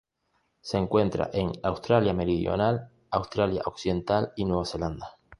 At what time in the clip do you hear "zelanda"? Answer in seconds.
4.65-5.19